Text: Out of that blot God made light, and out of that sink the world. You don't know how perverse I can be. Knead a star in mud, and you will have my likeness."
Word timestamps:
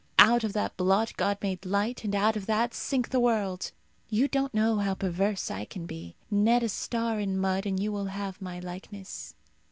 Out 0.17 0.43
of 0.43 0.53
that 0.53 0.75
blot 0.77 1.15
God 1.15 1.37
made 1.43 1.63
light, 1.63 2.03
and 2.03 2.15
out 2.15 2.35
of 2.35 2.47
that 2.47 2.73
sink 2.73 3.09
the 3.09 3.19
world. 3.19 3.71
You 4.09 4.27
don't 4.27 4.51
know 4.51 4.79
how 4.79 4.95
perverse 4.95 5.51
I 5.51 5.63
can 5.63 5.85
be. 5.85 6.15
Knead 6.31 6.63
a 6.63 6.69
star 6.69 7.19
in 7.19 7.37
mud, 7.37 7.67
and 7.67 7.79
you 7.79 7.91
will 7.91 8.05
have 8.05 8.41
my 8.41 8.59
likeness." 8.59 9.35